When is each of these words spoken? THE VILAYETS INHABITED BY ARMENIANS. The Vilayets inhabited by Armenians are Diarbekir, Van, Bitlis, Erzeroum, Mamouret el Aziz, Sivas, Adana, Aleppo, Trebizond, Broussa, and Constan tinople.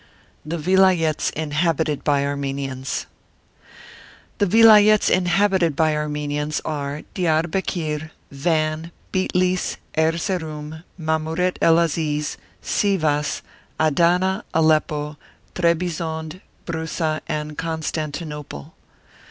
THE 0.43 0.57
VILAYETS 0.57 1.29
INHABITED 1.35 2.03
BY 2.03 2.25
ARMENIANS. 2.25 3.05
The 4.39 4.47
Vilayets 4.47 5.11
inhabited 5.11 5.75
by 5.75 5.95
Armenians 5.95 6.59
are 6.65 7.03
Diarbekir, 7.13 8.09
Van, 8.31 8.89
Bitlis, 9.13 9.77
Erzeroum, 9.95 10.81
Mamouret 10.97 11.59
el 11.61 11.77
Aziz, 11.77 12.37
Sivas, 12.63 13.43
Adana, 13.79 14.43
Aleppo, 14.55 15.17
Trebizond, 15.53 16.41
Broussa, 16.65 17.21
and 17.27 17.55
Constan 17.55 18.09
tinople. 18.11 18.71